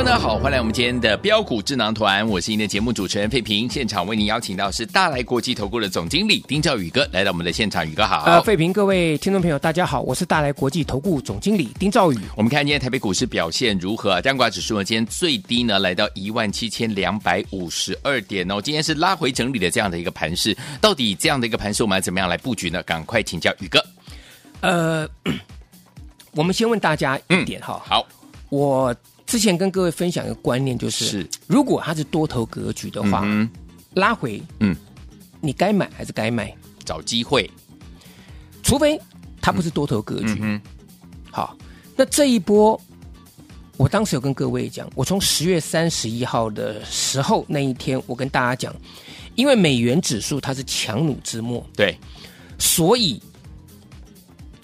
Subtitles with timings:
[0.00, 3.68] 听众大家好，欢迎来我们今天的标股智囊团，我是您的节目主持人费平。
[3.68, 8.22] 现场为您邀请到是大来国际投顾的总经理丁兆宇哥来到我们的现场，宇哥好。
[8.24, 12.18] 呃，费平，各位听众朋友，大家好，我是大来国际投顾总经理丁兆宇。
[12.34, 14.22] 我们看今天台北股市表现如何啊？
[14.22, 22.82] 加权指数呢，今天最低呢来到一万七千两百五十二点哦，今天是拉回整理的这样的一个盘势，到底这样的一个盘势我们要怎么样来布局呢？
[22.84, 23.84] 赶快请教宇哥。
[24.62, 25.06] 呃，
[26.32, 28.06] 我们先问大家一点哈、嗯，好，
[28.48, 28.96] 我。
[29.30, 31.28] 之前跟各位分享一个观念，就是，是。
[31.46, 33.48] 如果它是多头格局的话，嗯、
[33.94, 34.74] 拉回，嗯，
[35.40, 36.52] 你该买还是该卖？
[36.84, 37.48] 找机会，
[38.64, 39.00] 除非
[39.40, 40.32] 它不是多头格局。
[40.40, 40.60] 嗯嗯、
[41.30, 41.56] 好，
[41.94, 42.78] 那这一波，
[43.76, 48.74] 我当时有跟各位讲，我从十月三十一号的时候那一天，我跟大家讲，
[49.36, 51.96] 因为美元指数它是强弩之末，对，
[52.58, 53.22] 所以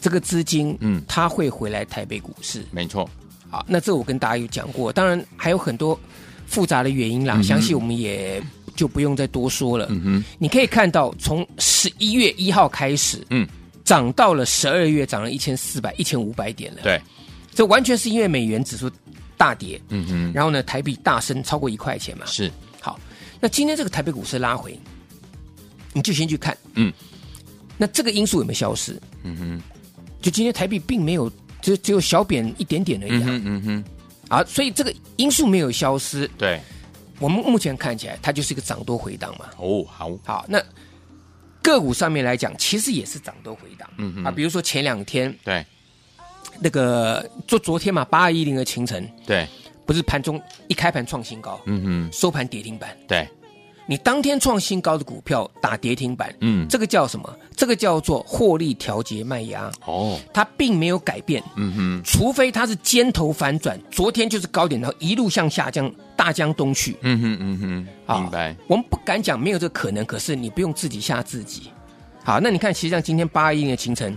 [0.01, 3.09] 这个资金，嗯，它会回来台北股市，没错。
[3.49, 5.99] 好，那这我跟大家有讲过，当然还有很多
[6.47, 8.43] 复杂的原因啦，嗯、详细我们也
[8.75, 9.87] 就不用再多说了。
[9.89, 13.47] 嗯哼，你可以看到，从十一月一号开始，嗯，
[13.85, 16.83] 涨到了十二月，涨了一千四百、一千五百点了。
[16.83, 17.01] 对，
[17.55, 18.91] 这完全是因为美元指数
[19.37, 19.81] 大跌。
[19.91, 22.27] 嗯哼，然后呢，台币大升超过一块钱嘛。
[22.27, 22.99] 是，好，
[23.41, 24.79] 那今天这个台北股市拉回，
[25.93, 26.93] 你就先去看，嗯，
[27.79, 29.01] 那这个因素有没有消失？
[29.23, 29.63] 嗯哼，
[30.21, 31.31] 就今天台币并没有。
[31.67, 33.85] 只只有小贬一点点而已啊，嗯，嗯哼，
[34.29, 36.29] 啊，所以这个因素没有消失。
[36.39, 36.61] 对，
[37.19, 39.47] 我们目前看起来，它就是一个涨多回档嘛。
[39.59, 40.63] 哦，好，好，那
[41.65, 43.91] 个股上面来讲，其实也是涨多回档。
[43.97, 45.67] 嗯哼，啊，比如说前两天，对，
[46.61, 49.45] 那个就昨天嘛，八二一零的清晨，对，
[49.85, 53.29] 不是盘中一开盘创新高，嗯哼，收盘跌停板，对。
[53.89, 57.33] 你当天创新高的股票打跌停板，嗯，这个叫什么？
[57.57, 59.71] 这个叫做获利调节卖压。
[59.87, 61.43] 哦，它并没有改变。
[61.55, 66.97] 嗯哼，除非它是尖头反转，昨天就是高点，然后一路向下降，大江东去。
[67.03, 67.59] 嗯哼嗯
[68.07, 68.57] 哼，明白。
[68.67, 71.71] 我们不敢讲没有这个可能，可是你不用自己吓自己。
[72.25, 74.17] 好，那你看，其实像今天八一一的清晨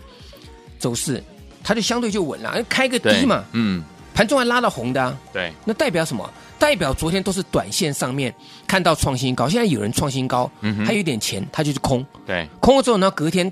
[0.80, 1.24] 走势，
[1.63, 3.46] 它就相对就稳了，开个低嘛。
[3.51, 3.84] 嗯，
[4.14, 5.18] 盘中还拉到红的啊。
[5.31, 6.30] 对，那代表什么？
[6.58, 8.34] 代表昨天都是短线上面
[8.68, 13.50] 看到创新高，现在有人创新高，嗯哼，还有一点钱，他就是空，对，空了之后呢，隔天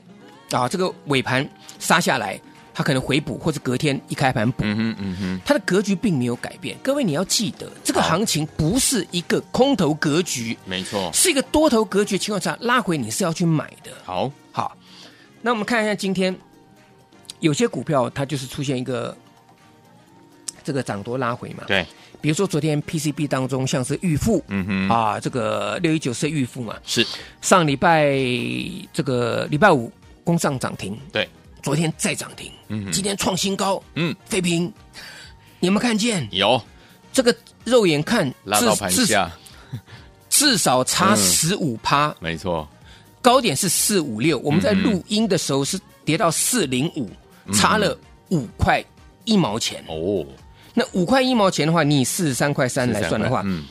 [0.52, 2.38] 啊，这个尾盘杀下来，
[2.74, 6.78] 他可能回补，或者隔天一开盘补，嗯哼，嗯哼，他的格局并没有改变。
[6.84, 13.92] 各位你要记得，这个行情不是一个空头格局，没错，是一个多头格局的情况下拉回，你是要去买的。
[14.04, 14.76] 好，好，
[15.42, 16.36] 那我们看一下今天
[17.40, 19.16] 有些股票它就是出现一个
[20.68, 21.86] 这个涨多拉回嘛，对。
[22.20, 27.08] 比如说昨天 PCB 当中像是裕富，嗯哼，啊，这个六一九是裕富嘛，是。
[27.42, 28.20] 上礼拜
[28.92, 29.90] 这个礼拜五
[30.26, 31.26] 攻上涨停，对，
[31.64, 34.66] 昨天再涨停，嗯哼，今天创新高，嗯，飞平，
[35.62, 36.28] 你有没有看见？
[36.32, 36.62] 有，
[37.14, 39.32] 这个肉眼看拉到盘下，
[40.30, 42.68] 至 少差十五趴，没错，
[43.22, 47.10] 高点是四五六，我们在录音的时候是跌到四零五，
[47.54, 47.98] 差了
[48.32, 48.84] 五块
[49.24, 49.82] 一毛钱。
[49.88, 50.26] 哦。
[50.80, 53.66] 那五块一毛钱的话，你以四十三块三来算的话，嗯，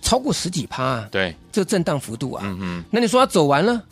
[0.00, 1.08] 超过十几趴啊。
[1.10, 2.44] 对，这个震荡幅度啊。
[2.46, 2.84] 嗯嗯。
[2.88, 3.82] 那你说它走完了？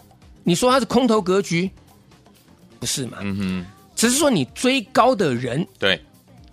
[0.44, 1.68] 你说它是空头格局？
[2.78, 3.18] 不是嘛？
[3.22, 3.66] 嗯哼。
[3.96, 6.00] 只是说你追高的人，对，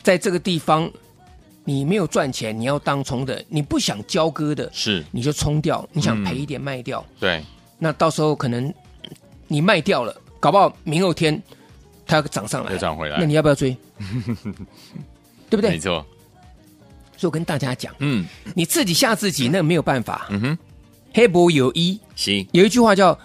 [0.01, 0.91] 在这个地方
[1.65, 7.05] 你没有赚钱，你要当冲的，你不想交割的，是你就冲掉，你想赔一点卖掉。
[7.19, 7.43] 对。
[7.77, 8.73] 那到时候可能
[9.47, 11.39] 你卖掉了，搞不好明后天
[12.07, 13.77] 它要涨上来，涨回来，那你要不要追？
[15.51, 15.71] 对不对？
[15.71, 16.03] 没错，
[17.17, 18.25] 所以我跟大家讲，嗯，
[18.55, 20.27] 你自己吓自己，那没有办法。
[20.29, 20.57] 嗯哼，
[21.13, 23.17] 黑博有一，行，有一句话叫，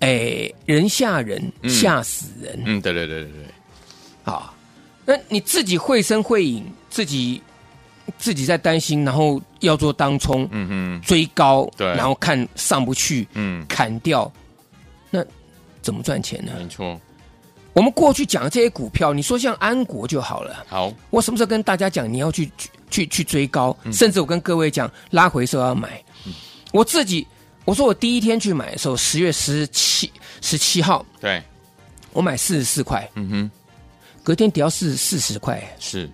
[0.00, 2.62] 哎，人吓人，吓死人。
[2.66, 3.44] 嗯，对对对对对。
[4.24, 4.52] 啊，
[5.06, 7.40] 那你自己绘声绘影，自己
[8.18, 14.30] 自己在担心，然后要做当冲，嗯哼，追高，对，然后看上不去，嗯，砍掉，
[15.10, 15.24] 那
[15.80, 16.52] 怎么赚钱呢？
[16.58, 17.00] 没错。
[17.74, 20.64] 我们过去讲的这些股票，你说像安国就好了。
[20.68, 22.50] 好，我什么时候跟大家讲你要去
[22.88, 23.76] 去去追高？
[23.82, 26.00] 嗯、甚至我跟各位讲拉回时候要买。
[26.24, 26.32] 嗯、
[26.72, 27.26] 我自己，
[27.64, 30.10] 我说我第一天去买的时候，十月十七
[30.40, 31.42] 十七号，对，
[32.12, 33.50] 我买四十四块，嗯哼，
[34.22, 36.08] 隔天跌到四四十块，是，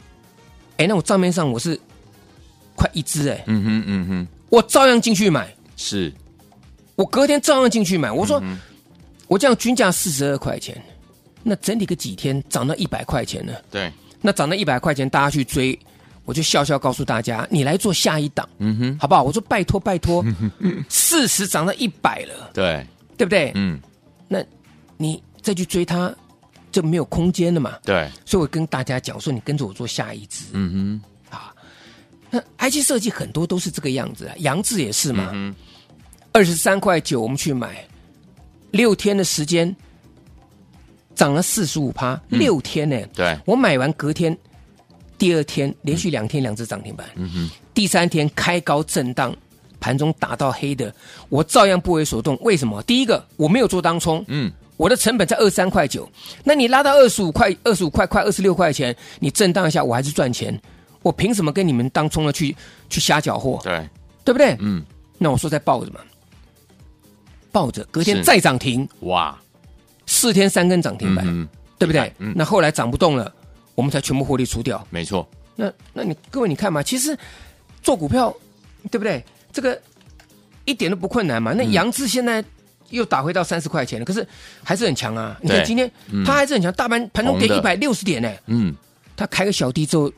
[0.78, 1.78] 哎，那我账面上我是
[2.74, 6.10] 快一只哎，嗯哼嗯哼，我照样进去买，是，
[6.96, 8.58] 我隔天照样进去买，我说、嗯、
[9.28, 10.82] 我这样均价四十二块钱，
[11.42, 15.78] 那整理个几天涨到一百块钱呢，对，那涨到一百块钱，大家去追。
[16.26, 19.22] 我就笑笑告诉大家，你来做下一档，嗯哼，好不好？
[19.24, 20.24] 我说拜托拜托，
[20.88, 23.50] 四十涨到一百了，对，对不对？
[23.56, 23.80] 嗯，
[24.28, 24.44] 那
[24.96, 26.14] 你再去追它，
[26.70, 27.76] 就没有空间了嘛。
[27.82, 31.00] 对，所以我跟大家讲说，你跟着我做下一支，嗯
[31.30, 31.52] 哼，啊，
[32.30, 32.38] 那
[32.70, 35.52] IC 设计很多都是这个样子啊，杨志也是嘛，嗯，
[36.32, 37.84] 二十三块九我们去买，
[38.70, 39.74] 六天的时间
[41.14, 44.36] 涨了四十五趴，六天呢，对，我买完隔天。
[45.18, 49.36] 第二天连续两天两只涨停板，嗯哼，第三天开高震荡，
[49.78, 50.90] 盘中打到黑的，
[51.28, 52.38] 我照样不为所动。
[52.40, 52.82] 为什么？
[52.84, 56.08] 第一个我没有做当冲，嗯，我的成本在二十三块九，
[56.42, 60.58] 那你拉到二十五块、二十五块、快二十六块钱，你震荡一下，我还是赚钱，
[61.02, 62.56] 我凭什么跟你们当冲了去
[62.88, 63.58] 去瞎搅和？
[63.62, 63.86] 对，
[64.24, 64.56] 对不对？
[64.60, 64.82] 嗯，
[65.18, 66.00] 那我说在抱着嘛，
[67.52, 69.38] 抱着，隔天再涨停，哇，
[70.20, 72.12] 四天三根涨停板，嗯，对不对？
[72.18, 73.32] 嗯，那后来涨不动了。
[73.74, 75.26] 我们才全部获利出掉，没错。
[75.56, 77.16] 那那你各位你看嘛，其实
[77.82, 78.30] 做股票
[78.90, 79.24] 对不对？
[79.52, 79.80] 这个
[80.66, 81.54] 一点都不困难嘛。
[81.54, 82.44] 那杨志现在
[82.90, 84.26] 又打回到三十块钱了，可是
[84.62, 85.38] 还是很强啊。
[85.40, 85.90] 你看今天
[86.26, 88.30] 他还是很强，大盘盘中跌一百六十点呢。
[88.46, 88.74] 嗯，
[89.16, 90.12] 他开个小低之后，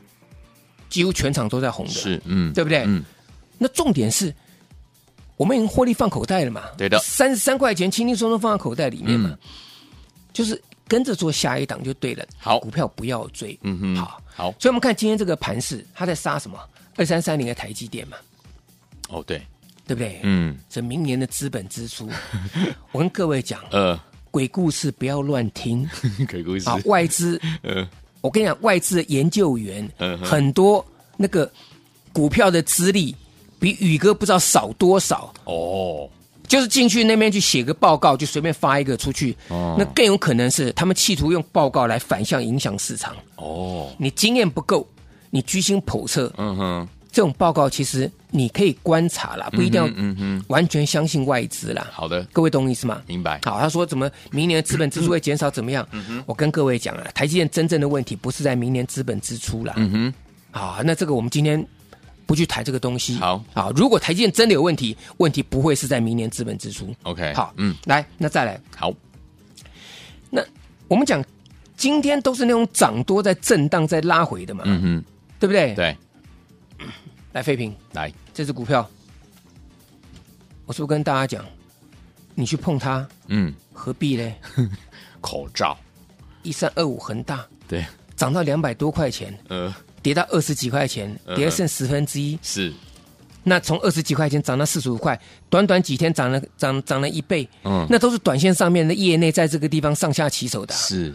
[0.89, 2.83] 几乎全场都在红的，是嗯，对不对？
[2.85, 3.01] 嗯。
[3.57, 4.33] 那重点是，
[5.37, 6.63] 我们已经获利放口袋了嘛？
[6.77, 9.37] 对的，三十三块钱轻轻松松放在口袋里面嘛，
[10.33, 10.61] 就是。
[10.85, 12.23] 跟着做下一档就对了。
[12.37, 13.57] 好，股票不要追。
[13.63, 14.51] 嗯哼，好，好。
[14.59, 16.59] 所以，我们看今天这个盘势，它在杀什么？
[16.97, 18.17] 二三三零的台积电嘛。
[19.07, 19.41] 哦，对，
[19.87, 20.19] 对不对？
[20.21, 20.55] 嗯。
[20.69, 22.07] 这明年的资本支出，
[22.91, 23.99] 我跟各位讲，呃，
[24.29, 25.89] 鬼故事不要乱听。
[26.29, 27.87] 鬼故事啊，外资，呃，
[28.21, 29.89] 我跟你讲，外资的研究员，
[30.21, 30.85] 很多
[31.17, 31.51] 那个
[32.11, 33.15] 股票的资历
[33.57, 35.33] 比宇哥不知道少多少。
[35.45, 36.07] 哦。
[36.47, 43.15] 就是进去那边去写个报告，就随便发一个出去，哦、那更有可能是他们企图用报告来反向影响市场。
[43.37, 44.87] 哦，你经验不够，
[45.29, 51.87] 你居心叵测，嗯哼，这种报告其实你可以观察啦，不一定要嗯哼完全相信外资啦。
[51.91, 53.01] 好的，各位懂我意思吗？
[53.07, 53.39] 明白。
[53.45, 55.87] 好，他说怎么明年的资本支出会减少，怎么样？
[55.91, 59.73] 嗯哼，我跟各位讲啊，台积电真正的问题不是在明年资本支出啦。
[59.77, 60.13] 嗯哼，
[60.51, 61.65] 好，那这个我们今天。
[62.25, 63.71] 不去谈这个东西，好啊。
[63.75, 66.93] 如果台积电真的有问题，问题不会是在明年资本支出。
[67.03, 68.93] OK，好，嗯，来，那再来，好。
[70.29, 70.43] 那
[70.87, 71.23] 我们讲
[71.75, 75.03] 今天都是那种涨多在震荡在拉回的嘛，嗯哼，
[75.39, 75.73] 对不对？
[75.75, 75.97] 对。
[77.33, 78.87] 来，废平，来，这只股票，
[80.65, 81.43] 我是不是跟大家讲，
[82.35, 84.33] 你去碰它，嗯，何必呢？
[85.19, 85.77] 口罩，
[86.43, 87.83] 一三二五恒大，对，
[88.15, 89.73] 涨到两百多块钱，呃。
[90.03, 92.37] 跌到二十几块钱，跌剩十分之一。
[92.43, 92.71] 是，
[93.41, 95.19] 那从二十几块钱涨到四十五块，
[95.49, 97.47] 短短几天涨了涨涨了一倍。
[97.63, 100.73] 嗯，那都是短线上面的业内在这个地方上下其手的。
[100.73, 101.11] 是，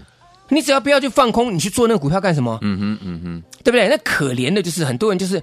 [0.49, 2.59] 你只要不要去放空，你去做那个股票干什么？
[2.63, 3.87] 嗯哼，嗯哼，对不对？
[3.89, 5.41] 那可怜的就是很多人就是，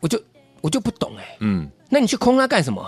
[0.00, 0.20] 我就
[0.60, 1.36] 我就不懂哎、欸。
[1.40, 2.84] 嗯，那你去空它干什么？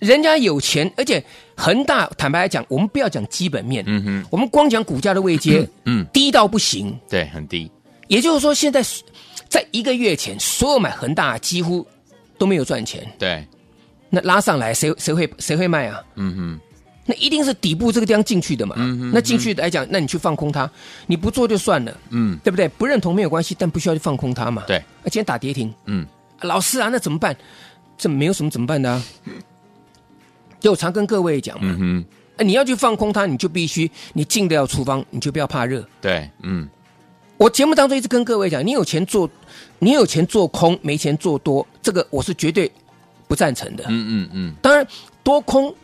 [0.00, 1.24] 人家有钱，而且
[1.56, 7.70] 恒大坦白来讲，我们不要讲基本面，嗯哼，我们光讲股价的位阶，嗯，低到不行，对，很低。
[8.12, 8.84] 也就是说，现在
[9.48, 11.86] 在一个月前，所有买恒大几乎
[12.36, 13.10] 都没有赚钱。
[13.18, 13.42] 对，
[14.10, 15.98] 那拉上来，谁谁会谁会卖啊？
[16.16, 16.60] 嗯哼，
[17.06, 18.74] 那一定是底部这个地方进去的嘛。
[18.76, 20.70] 嗯哼，那进去来讲，那你去放空它，
[21.06, 21.96] 你不做就算了。
[22.10, 22.68] 嗯，对不对？
[22.68, 24.64] 不认同没有关系，但不需要去放空它嘛。
[24.66, 24.76] 对。
[25.02, 26.06] 那今天打跌停，嗯，
[26.42, 27.34] 老师啊，那怎么办？
[27.96, 29.02] 这没有什么怎么办的啊？
[30.60, 31.74] 就我常跟各位讲嘛。
[31.78, 32.04] 嗯
[32.36, 35.82] 哼，你要去放空它，你就必须你进得了厨房，你就不要怕热。
[35.98, 36.68] 对，嗯。
[37.42, 39.28] 我节目当中一直跟各位讲，你有钱做，
[39.80, 42.70] 你有钱做空，没钱做多，这个我是绝对
[43.26, 43.82] 不赞成的。
[43.88, 44.54] 嗯嗯嗯。
[44.62, 44.86] 当然，
[45.24, 45.74] 多空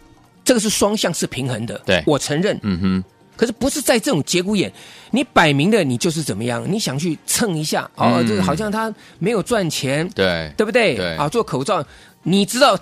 [0.44, 1.76] 这个是双向，是平衡的。
[1.84, 2.56] 对，我承认。
[2.62, 3.04] 嗯哼。
[3.36, 4.72] 可是不是在这种节骨眼，
[5.10, 6.64] 你摆明的你就是怎么样？
[6.70, 10.94] 你想去蹭一下，哦，这个好像他没有赚钱，对，对不对？
[10.94, 11.16] 对。
[11.16, 11.84] 啊，做口罩，
[12.22, 12.78] 你知道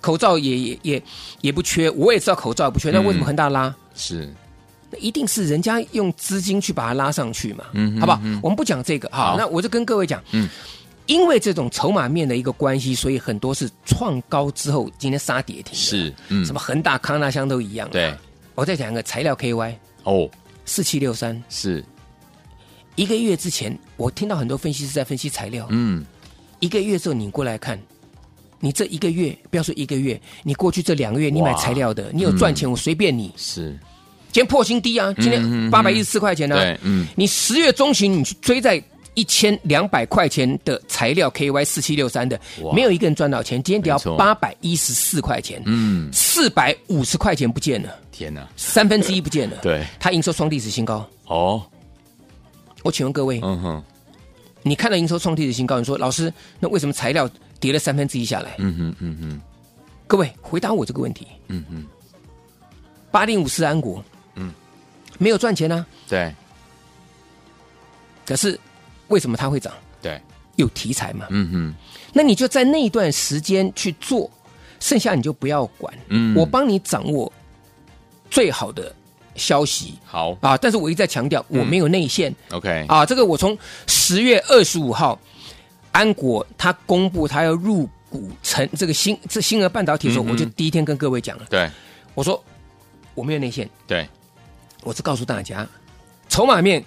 [0.00, 1.02] 口罩也也也
[1.40, 3.72] 也不缺，我也知道口罩也不缺，那为什么恒大拉？
[3.94, 4.28] 是。
[4.92, 8.20] 那一定是人家用资金去把它拉上去嘛，嗯，好不好？
[8.42, 10.48] 我们不讲这个，好，那我就跟各位讲，嗯，
[11.06, 17.88] 因为这种筹码面的一个关系，所以很多是创高之后今天杀跌停，是，嗯，什么恒大、康大香都一样。
[17.90, 18.14] 对，
[18.54, 20.28] 我再讲一个材料 KY，哦，
[20.66, 21.84] 四七六三，是。
[22.94, 26.04] 一个月之前，我听到很多分析师在分析材料，嗯，
[26.60, 27.80] 一个月之后你过来看，
[28.60, 33.32] 你这一个月，不要说一个月，你过去这两个月，你买材料的，你有赚钱，我随便你。
[33.34, 33.78] 是，
[34.32, 36.56] 今天破新低啊，今天八百一十四块钱呢。
[36.56, 38.82] 对，嗯，你十月中旬你去追在
[39.14, 42.40] 一千两百块钱的材料 KY 四七六三的，
[42.74, 43.62] 没有一个人赚到钱。
[43.62, 47.94] 今天只要八百一十四块钱，嗯，四百五十块钱不见了。
[48.10, 49.58] 天哪，三分之一不见了。
[49.62, 51.06] 对，它营收创历史新高。
[51.26, 51.62] 哦，
[52.82, 53.84] 我请问各位，嗯哼，
[54.62, 57.28] 你看到营收创历史新高，你说老师，那为什么材料？
[57.60, 59.40] 跌了三分之一下来，嗯哼嗯哼，
[60.08, 61.86] 各位回答我这个问题，嗯哼，
[63.12, 64.11] 八零五四安国，嗯，
[65.22, 66.34] 没有赚钱呢、啊，对，
[68.26, 68.58] 可是
[69.08, 69.72] 为什么它会涨？
[70.02, 70.20] 对，
[70.56, 71.74] 有题材嘛，嗯哼，
[72.12, 74.28] 那你就在那一段时间去做，
[74.80, 77.32] 剩下你就不要管，嗯，我帮你掌握
[78.28, 78.94] 最好的
[79.36, 80.36] 消息，好。
[80.40, 85.18] 啊，但是我一再强调，我没有内线，OK，啊，这个我从十月二十五号。
[85.92, 91.44] 安国他公布他要入股成这个新这新额半导体的时候，我就第一天跟各位讲了。
[91.50, 91.70] 对，
[92.14, 92.42] 我说
[93.14, 93.68] 我没有内线。
[93.86, 94.08] 对，
[94.82, 95.66] 我是告诉大家，
[96.28, 96.82] 筹码面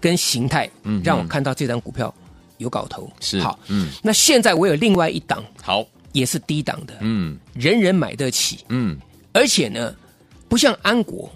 [0.00, 0.70] 跟形态，
[1.02, 2.14] 让我看到这张股票
[2.58, 3.10] 有搞头。
[3.20, 3.90] 是好，嗯。
[4.02, 8.96] 那现在我有另外一档，好，也是低档的，嗯，人人买得起，嗯，
[9.32, 9.94] 而且呢，
[10.48, 11.30] 不像安国，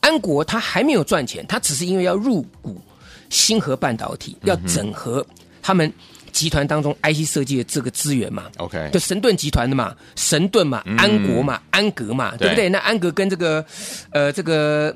[0.00, 2.80] 安国他还没有赚钱，他只是因为要入股
[3.28, 5.24] 星河半导体，要整合。
[5.62, 5.92] 他们
[6.30, 12.68] 集团当中 IC 设计的这个资源嘛，OK，就神盾集团的嘛，神盾嘛，嗯、安国嘛，安格嘛，对，不对？
[12.68, 13.64] 那安格跟这个
[14.10, 14.94] 呃这个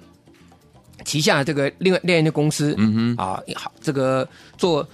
[1.04, 4.26] 旗下这个另外另外一个公司，嗯哼，啊，好，这个
[4.56, 4.86] 做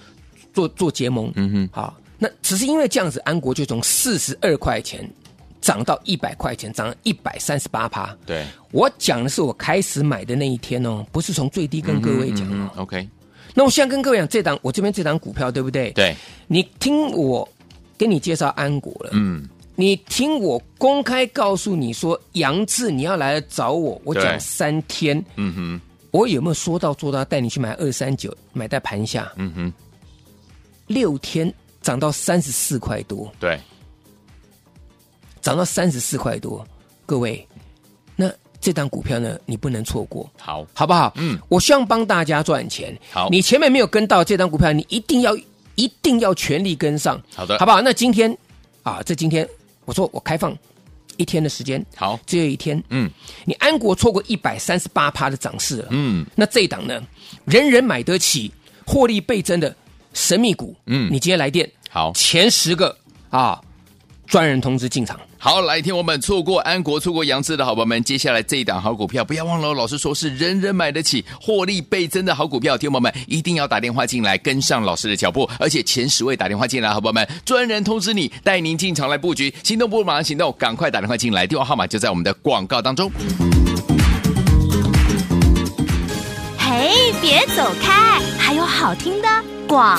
[0.53, 5.09] 做做结盟，嗯哼，好，那只是因为这样子，安国就从四十二块钱
[5.61, 8.15] 涨到一百块钱，涨了一百三十八趴。
[8.25, 13.07] 对，我讲的是我开始买的那一天哦，不是从最低跟各位讲、嗯嗯、OK。
[13.53, 15.91] 那我现在跟各位讲，这档我这边这档股票对不对？
[15.91, 16.15] 对，
[16.47, 17.47] 你听我
[17.97, 25.81] 跟你介绍安国了，嗯，你听我公开告诉你说，杨志你要来找我，我讲三天，嗯哼，
[26.11, 29.73] 我有没有说到做到，带你去买二三九，买在盘下，嗯哼，
[30.87, 33.59] 六天涨到三十四块多，对，
[35.41, 36.65] 涨到三十四块多，
[37.05, 37.50] 各位，那。
[38.61, 41.11] 这档股票呢，你不能错过，好，好不好？
[41.15, 42.95] 嗯，我希望帮大家赚钱。
[43.11, 45.35] 好，你前面没有跟到这档股票，你一定要
[45.75, 47.19] 一定要全力跟上。
[47.35, 47.81] 好的，好不好？
[47.81, 48.37] 那今天
[48.83, 49.47] 啊，这今天
[49.85, 50.55] 我说我开放
[51.17, 52.81] 一天的时间，好，只有一天。
[52.89, 53.09] 嗯，
[53.45, 55.87] 你安国错过一百三十八趴的涨势了。
[55.89, 57.01] 嗯，那这一档呢，
[57.45, 58.51] 人人买得起，
[58.85, 59.75] 获利倍增的
[60.13, 60.75] 神秘股。
[60.85, 62.95] 嗯，你今天来电，好，前十个
[63.31, 63.59] 啊。
[64.31, 65.19] 专人通知进场。
[65.37, 83.11] 好，来听我们错过安国、错过杨志的好朋友们，接下来这一档好股票，不要忘了，老师说是人人买得起、获利倍增的好股票，听友们一定要打电话进来跟上老师的脚步，而且前十位打电话进来，好朋友们，专人通知你，带您进场来布局，心动不如马上行动，赶快打电话进来，电话号码就在我们的广告当中。
[86.57, 89.27] 嘿，别走开，还有好听的。
[89.71, 89.97] 广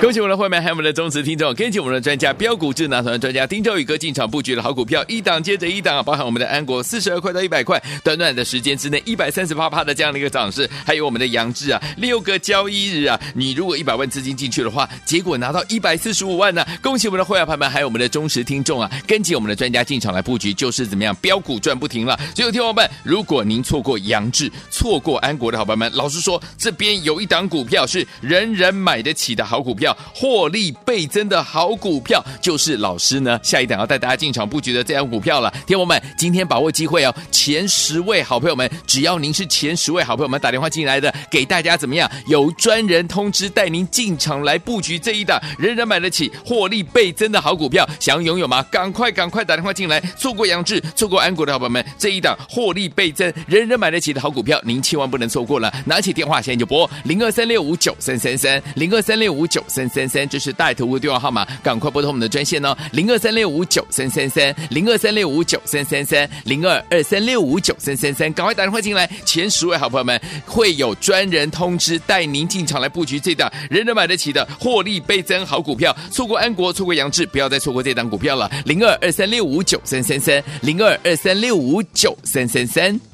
[0.00, 22.18] 恭喜我们的会员，还有我们的忠实听众，跟紧我们的专家标股智囊团专家丁兆宇哥进场布局的好股票，一档接着一档，包含我们的安国四十二块到一百块，短短的时间之内一百三十八趴的这样的一个涨势，还有我们的杨志啊，六个交易日啊，你如果一百万资金进去的话，结果拿到一百四十五万呢、恭喜我们的会员朋友们，还有我们的忠实听众啊，跟紧我们的专家进场来布局，就是怎么样标股赚不停了。
[22.34, 35.52] 所以听友们，如果您错过杨志，错过安国的好朋友们，老实说，这边有一档股票是人人买得起的好股票，获利倍增的好股票，就是老师呢下一档要带大家进场布局的这样股票了。
[35.66, 42.10] 听友们，今天把握机会哦，前十位好朋友们，只要您是前十位好朋友们打电话进来的，给大家怎么样？
[42.26, 48.62] 有专人通知带您进场来布局这一档，人人买得起、获利倍增的好股票，想要拥有吗？
[48.70, 50.00] 赶快赶快打电话进来！
[50.16, 55.72] 错过杨志、错过安国的好朋友们，这一档获利倍增、人人买得起的好股票，您千万不能错过了。
[55.86, 83.11] 拿起电话现在就拨零二三六五九三三三零二三六五九三三三，这是大头屋电话号码，赶快拨通我们的专线哦，零二三六五九三三三，零二三六五九三三三，零二二三六五九三三三，赶快打电话进来，前十位好朋友们会有专人通知带您进场来布局这档人人买得起的获利倍增好股票，错过安国，错过杨志，不要再错过这档股票了，零二二三六五九三三三，零二二三六五九三三三。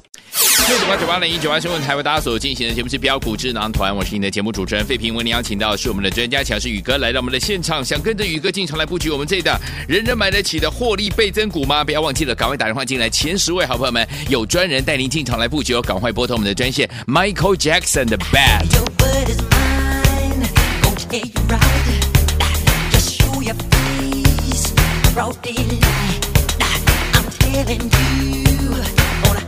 [0.67, 5.15] 六九八九八零一九八新闻台为大家所进行的节目是标股智囊团，我是你的节目主持人费平。
[5.15, 11.83] 为您邀请到的是我们的专家强势宇哥来到我们的现场，想跟着宇哥进场来布局我们这一档人人买得起的获利倍增股吗？
[11.83, 16.87] 不要忘记了，赶快打电话进来，前十位好朋友们有专人带您进场来布局哦，赶快拨通我们的专线。
[17.07, 18.67] Michael Jackson 的 Bad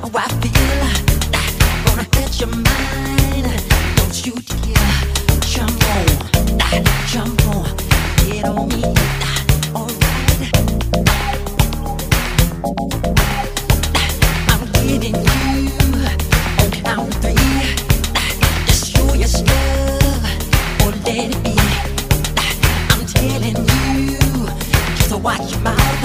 [0.01, 0.83] how I feel.
[1.85, 3.47] Gonna hurt your mind.
[3.97, 4.93] Don't you dare
[5.41, 6.05] jump on,
[7.07, 7.65] jump on,
[8.25, 8.81] get on me.
[9.75, 10.51] Alright.
[14.49, 15.13] I'm you
[16.57, 17.49] on count three.
[19.17, 20.23] Your stuff
[20.81, 21.53] or let it be.
[22.89, 23.59] I'm telling
[24.09, 24.19] you,
[25.19, 26.03] watch your mouth.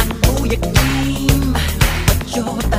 [0.00, 2.77] I know your game, what you're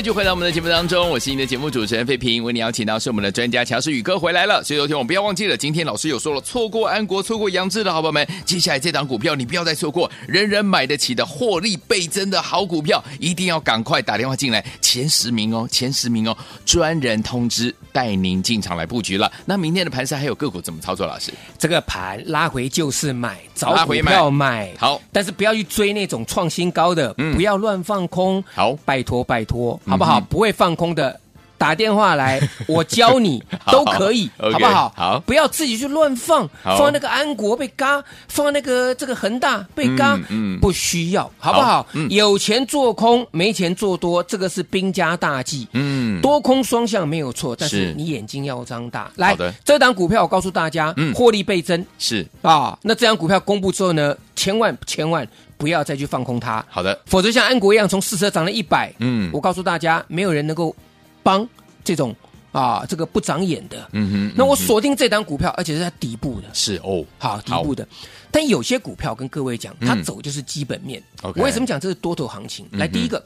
[0.00, 4.64] 继续回到我们的节目当中，我是你的节目主持人费平，为你邀请到是我们的专家强势宇哥回来了。
[4.64, 16.34] 所以昨天我们不要忘记了，今天老师有说了，错过安国、错过杨志的好朋友们，接下来这档股票你不要再错过，人人买得起的获利倍增的好股票，一定要赶快打电话进来，前十名哦，前十名哦，
[16.64, 19.30] 专人通知带您进场来布局了。
[19.44, 21.06] 那明天的盘势还有个股怎么操作？
[21.06, 24.72] 老师，这个盘拉回就是买，找股拉回买票买。
[24.78, 28.42] 好但是不要去追那种创新高的，嗯不要乱放空。
[28.54, 30.20] 好拜托拜托，好不好？
[30.20, 31.20] 不会放空的。
[31.58, 34.90] 打电话来， 我教你 都可以，好不好？
[34.96, 41.86] 好不要自己去乱放，放那个安国被嘎，放那个这个恒大被嘎，嗯嗯不需要，好不好？
[41.92, 45.68] 嗯有钱做空，没钱做多，这个是兵家大忌。
[45.74, 49.10] 嗯，多空双向没有错，但是是你眼睛要张大。
[49.16, 52.78] 来这档股票我告诉大家，嗯获利倍增是啊。
[52.80, 55.28] 那这档股票公布之后呢，千万千万
[55.60, 59.30] 不要再去放空它，好的，否则像安国一样从四十涨了一百，嗯。
[59.30, 60.74] 我告诉大家，没有人能够
[61.22, 61.46] 帮
[61.84, 62.16] 这种
[62.50, 63.86] 啊这个不长眼的。
[63.92, 66.48] 嗯哼，那我锁定这档股票，而且是在底部的。
[66.54, 67.86] 是哦，好，底部的。
[68.30, 70.98] 但有些股票跟各位讲，它走就是基本面。
[71.22, 72.66] 嗯我为什么讲这是多头行情？
[72.72, 73.22] 来，第一个，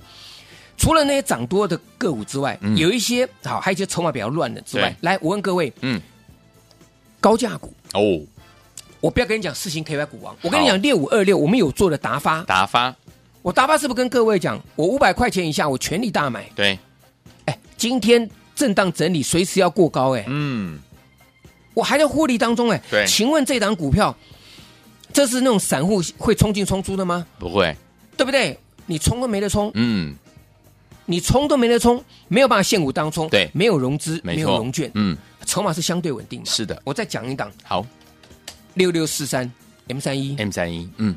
[0.76, 2.76] 除了那些涨多的个股之外，嗯。
[2.76, 6.02] 有一些好，还有一些筹码比较乱的之外，来，我问各位，嗯，
[7.20, 8.20] 高价股，哦，
[9.04, 12.96] 我不要跟你讲四星 KY 股王，我跟你讲六五二六，我们有做的达发，达发，
[13.42, 16.48] 我达发是不是跟各位讲，我五百块钱以下我全力大买？
[16.54, 16.78] 对，
[17.44, 20.78] 哎，今天震荡整理，随时要过高，哎，嗯，
[21.74, 22.80] 我还在获利当中哎。
[22.90, 23.06] 对。
[23.06, 24.16] 请问这档股票，
[25.12, 27.26] 这是那种散户会冲进冲出的吗？
[27.38, 27.76] 不会，
[28.16, 28.58] 对不对？
[28.86, 30.14] 你冲都没得冲，嗯，
[31.04, 33.50] 你冲都没得冲，没有办法现股当冲，对。
[33.52, 35.14] 没有融资，没没有融券，嗯，
[35.44, 36.46] 筹码是相对稳定的。
[36.46, 36.80] 是的。
[36.84, 37.52] 我再讲一档。
[37.64, 37.84] 好
[38.74, 39.50] 六六四三
[39.88, 41.14] M 三一，，M 三一，嗯，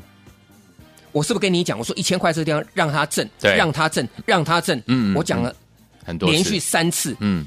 [1.12, 1.78] 我是不是跟你讲？
[1.78, 3.56] 我说一千块这个地方让它震，对。
[3.56, 5.54] 让它震，让它震，嗯嗯我讲了
[6.04, 7.46] 很多连续，三次，嗯，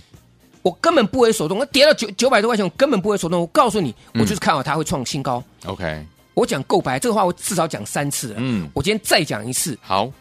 [0.62, 3.40] 我根本不为所动，我跌到九九百多块钱，我根本不为所动。
[3.40, 5.44] 我告诉你，我就是看好它会创新高。
[5.66, 8.36] OK，我讲够白，这个话我至少讲三次了。
[8.40, 8.70] 嗯。
[8.74, 9.78] 我今天再讲一次。
[9.82, 10.12] 好，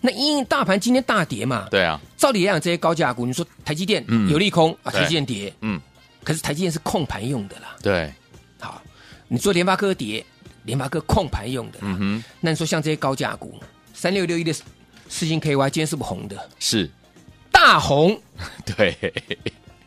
[0.00, 4.30] 那因为大盘今天大跌嘛，对啊，照理来讲，这些高价股，你说台积电嗯。
[4.30, 5.80] 有利空啊，台积电跌，嗯，
[6.24, 7.76] 可是台积电是控盘用的啦。
[7.82, 8.12] 对，
[8.58, 8.80] 好，
[9.32, 10.24] 你做联发科跌，
[10.64, 11.78] 联发科控盘用的。
[11.82, 13.54] 嗯哼，那你说像这些高价股，
[13.94, 14.52] 三六六一的
[15.08, 16.36] 四星 KY 今天是不是红的？
[16.58, 16.90] 是，
[17.52, 18.20] 大红，
[18.76, 18.96] 对，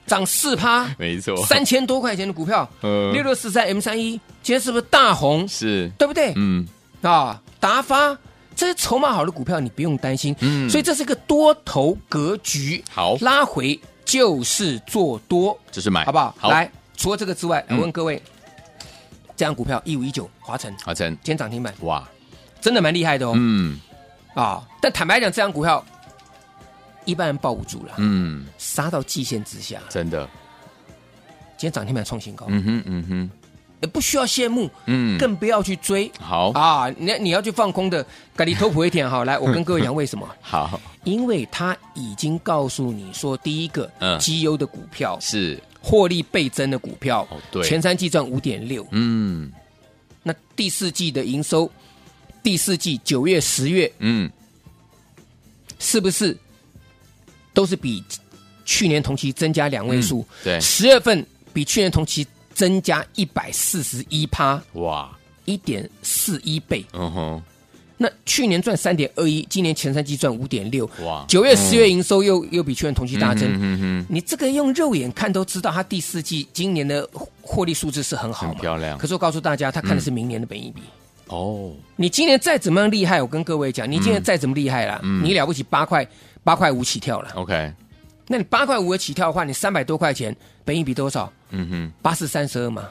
[0.08, 3.12] 涨四趴，没错，三千多块钱的股票，嗯。
[3.12, 5.46] 六六四三 M 三一，今天是不是大红？
[5.46, 6.32] 是，对不对？
[6.38, 6.66] 嗯，
[7.02, 8.18] 啊，达发
[8.56, 10.34] 这些筹码好的股票，你不用担心。
[10.40, 10.70] 嗯。
[10.70, 13.18] 所以这是个多头格局，好。
[13.20, 16.34] 拉回就是做多，就是买，好不好？
[16.40, 18.22] 好，来，除了这个之外，来嗯问各位，
[19.36, 20.76] 这张股票一五一九华晨。
[20.84, 22.08] 华晨，今天涨停板，哇，
[22.62, 23.34] 真的蛮厉害的哦。
[23.36, 23.80] 嗯。
[24.34, 25.86] 啊，但坦白讲，这张股票
[27.06, 30.28] 一般人抱不住了，嗯，杀到极限之下，真的，
[31.56, 33.32] 今天涨停板创新高，嗯哼嗯哼，
[33.82, 36.12] 也不需要羡慕，嗯，更不要去追。
[36.20, 38.04] 好，啊，你你要去放空的，
[38.36, 40.28] 咖喱托普一点好，来，我跟 各位讲为什么？
[40.42, 44.18] 好，因为他已经告诉你说，第一个，嗯。
[44.18, 47.62] 绩优的股票，是，获利倍增的股票，哦对。
[47.68, 49.52] 前三季赚五点六，嗯。
[50.24, 51.70] 那第四季的营收，
[52.42, 54.32] 第四季九月、十月嗯，
[55.80, 56.38] 是不是
[57.54, 58.02] 都是比
[58.64, 60.22] 去年同期增加两位数？
[60.22, 60.62] 嗯对。
[60.62, 66.86] 十月份比去年同期增加一百四十一趴，哇，一点四一倍。
[66.94, 67.44] 嗯哼，
[68.04, 71.24] 那去年赚三点二一，今年前三季赚五点六，哇。
[71.26, 73.50] 九月、十月营收又又比去年同期大增。
[73.50, 77.08] 嗯哼哼你这个用肉眼看都知道，它第四季今年的
[77.42, 78.98] 获利数字是很好嘛，很漂亮。
[78.98, 80.82] 可是我告诉大家，他看的是明年的本益比。
[81.28, 85.24] 哦，你今年再怎么样厉害，我跟各位讲，你今年再怎么厉害啦，嗯。
[85.24, 86.06] 你了不起八块
[86.44, 87.32] 八块五起跳了。
[87.36, 87.72] OK，
[88.28, 90.36] 那你八块五的起跳的话，你三百多块钱，
[90.66, 91.32] 本益比多少？
[91.52, 92.84] 嗯哼，八四三十二嘛，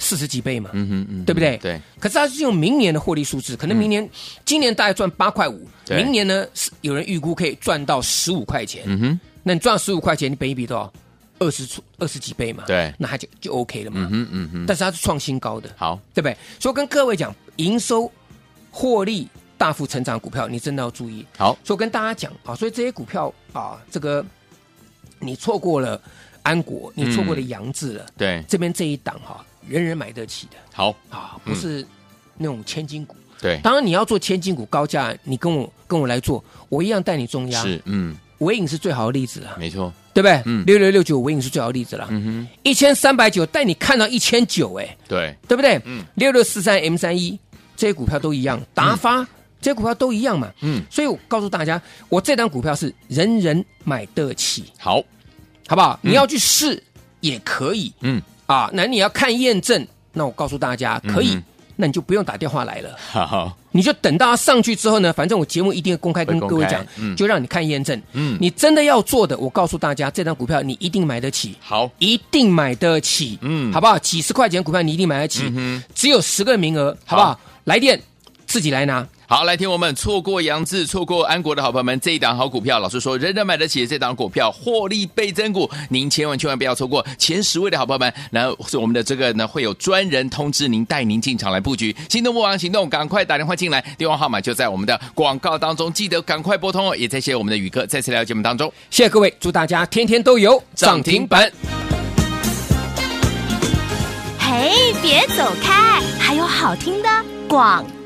[0.00, 1.56] 四十几倍嘛，嗯哼嗯，对不对？
[1.58, 4.08] 对，可是它是用明年的获利数字，可能明年、
[4.44, 8.82] 今年大概赚八块五，明年呢是有人预估可以赚到十五块钱。
[8.86, 10.92] 嗯哼，那你赚十五块钱，你本一比多少？
[11.38, 12.64] 二十出二十几倍嘛？
[12.66, 14.00] 对那它就就 OK 了嘛。
[14.00, 16.36] 嗯哼嗯哼，但是它是创新高的，好，对不对？
[16.58, 18.12] 所以跟各位讲，营收
[18.70, 21.24] 获利大幅成长股票，你真的要注意。
[21.38, 24.22] 好，所以我跟大家讲啊，所以这些股票啊，这个
[25.18, 25.98] 你错过了
[26.42, 30.56] 安国，你错过了杨志了，对，这边这一档哈、人人买得起的。
[30.72, 31.86] 好，啊，不是
[32.36, 33.16] 那种千金股。
[33.40, 37.62] 对，当然你要做千金股高价，你跟我跟我来做，我一样带你中央。
[37.62, 40.42] 是，嗯，尾影是最好的例子了，没错，对不对？
[40.44, 40.62] 嗯。
[40.66, 42.06] 六六六九尾影是最好的例子了。
[42.10, 45.80] 嗯哼，一千三百九带你看到一千九，哎，对，对不对？
[45.86, 46.04] 嗯。
[46.16, 47.38] 六六四三 M 三一
[47.76, 49.26] 这些股票都一样，达发、
[49.58, 50.52] 这些股票都一样嘛。
[50.60, 55.02] 嗯，所以我告诉大家，我这档股票是人人买得起，好，
[55.66, 55.98] 好不好？
[56.02, 56.82] 你要去试
[57.20, 57.90] 也可以。
[58.00, 58.20] 嗯，
[58.52, 58.70] 啊。
[58.72, 61.44] 那你要看验证，那我告诉大家可以，嗯
[61.76, 67.98] 那你就不用打电话来了，好，你就等到他上去之后呢，反正我节目一定会公开跟各位讲，嗯就让你看验证。
[68.12, 71.54] 嗯你真的要做的，我告诉大家，这张股票你一定买得起。
[71.58, 73.98] 好，一定买得起，嗯嗯，好不好？
[73.98, 77.40] 几十块钱股票你一定买得起，嗯只有十个名额，好不好？
[77.64, 77.98] 来电
[78.46, 79.08] 自己来拿。
[79.32, 88.12] 好，来听我们错过杨志、错过安国的好朋友们，这一档好股票，老师说人人买得起这档股票，获利倍增股，您千万千万不要错过前十位的好朋友们。
[88.32, 91.94] 那是我们的这个呢，会有专人通知您，带您进场来布局。
[92.08, 96.96] 心动不忙行动，赶快打电话进来，电话号码就在我们的广告当中，记得赶快拨通哦。
[96.96, 98.66] 也在谢谢我们的宇哥再次来到节目当中。
[98.90, 101.48] 谢谢各位，祝大家天天都有涨停板。
[104.40, 107.08] 嘿，别走开，还有好听的
[107.48, 107.99] 广告。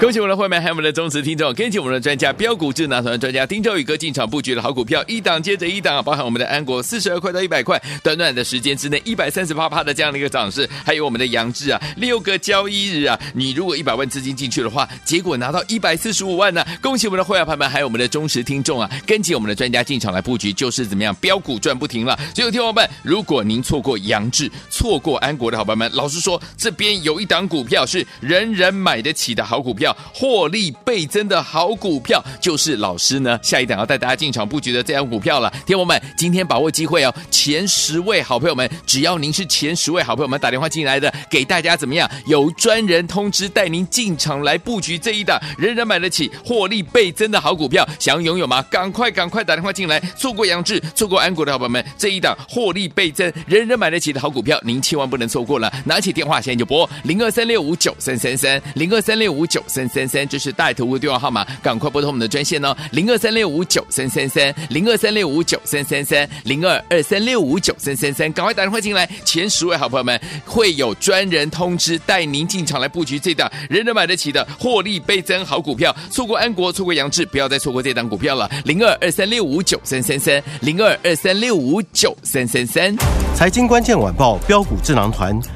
[0.00, 22.14] 恭喜我们的会员，还有我们的忠实听众，跟紧我们的专家标股智囊团专家丁兆宇哥进场布局的好股票，一档接着一档，包含我们的安国四十二块到一百块，短短的时间之内一百三十八趴的这样的一个涨势，还有我们的杨志啊，六个交易日啊，你如果一百万资金进去的话，结果拿到一百四十五万呢、恭喜我们的会员朋友们，还有我们的忠实听众啊，跟紧我们的专家进场来布局，就是怎么样标股赚不停了。
[22.34, 29.75] 所以，听众们，如果您错过杨志，错过安国的好朋友们，老实说，这边有一档股票是人人买得起的好股。
[29.76, 35.52] 票，获利倍增的好股票，就是老师呢下一档要带大家进场布局的这样股票了。
[35.64, 42.10] 听友们，今天把握机会哦，前十位好朋友们，只要您是前十位好朋友们打电话进来的，给大家怎么样？
[42.26, 48.62] 有专人通知带您进场来布局这一档人人买得起、获利倍增的好股票，想拥有吗？
[48.70, 50.00] 赶快赶快打电话进来！
[50.16, 55.72] 错过杨志、错过安国的好朋友们，这一档获利倍增、人人买得起的好股票，您千万不能错过了。
[55.84, 75.94] 拿起电话现在就拨零二三六五九三三三零二三六五九三三三，这是大头屋电话号码，赶快拨通我们的专线哦，零二三六五九三三三零二三六五九三三三零二二三六五九三三三，赶快打电话进来，前十位好朋友们会有专人通知带您进场来布局这档人人买得起的获利倍增好股票。
[76.10, 82.96] 错过安国，错过杨志，不要再错过这档股票了，零二二三六五九三三三零二二三六五九三三三，
[83.34, 85.55] 财经关键晚报标股智囊团。